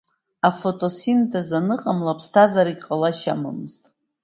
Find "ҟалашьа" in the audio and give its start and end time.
2.87-3.31